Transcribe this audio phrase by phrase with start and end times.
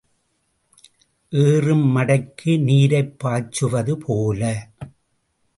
[1.33, 4.41] ஏறும் மடைக்கு நீரைப் பாய்ச்சுவது போல.